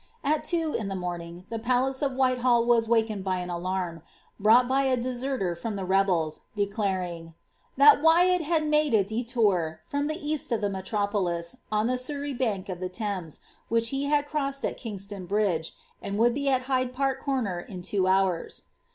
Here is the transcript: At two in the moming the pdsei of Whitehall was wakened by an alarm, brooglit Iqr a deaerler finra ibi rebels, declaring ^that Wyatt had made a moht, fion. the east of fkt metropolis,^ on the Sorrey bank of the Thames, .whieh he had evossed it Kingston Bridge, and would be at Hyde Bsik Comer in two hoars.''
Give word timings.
At 0.23 0.43
two 0.43 0.73
in 0.75 0.87
the 0.87 0.95
moming 0.95 1.47
the 1.49 1.59
pdsei 1.59 2.01
of 2.03 2.13
Whitehall 2.15 2.65
was 2.65 2.87
wakened 2.87 3.23
by 3.23 3.37
an 3.37 3.51
alarm, 3.51 4.01
brooglit 4.41 4.65
Iqr 4.97 4.97
a 4.97 4.97
deaerler 4.97 5.55
finra 5.55 5.73
ibi 5.75 5.83
rebels, 5.83 6.41
declaring 6.55 7.35
^that 7.77 8.01
Wyatt 8.01 8.41
had 8.41 8.65
made 8.67 8.95
a 8.95 9.03
moht, 9.03 9.27
fion. 9.87 10.07
the 10.07 10.19
east 10.27 10.51
of 10.51 10.61
fkt 10.61 10.71
metropolis,^ 10.71 11.57
on 11.71 11.85
the 11.85 11.99
Sorrey 11.99 12.33
bank 12.33 12.67
of 12.67 12.79
the 12.79 12.89
Thames, 12.89 13.41
.whieh 13.69 13.85
he 13.89 14.05
had 14.05 14.27
evossed 14.27 14.65
it 14.65 14.75
Kingston 14.77 15.27
Bridge, 15.27 15.75
and 16.01 16.17
would 16.17 16.33
be 16.33 16.49
at 16.49 16.63
Hyde 16.63 16.95
Bsik 16.95 17.19
Comer 17.19 17.59
in 17.59 17.83
two 17.83 18.07
hoars.'' 18.07 18.63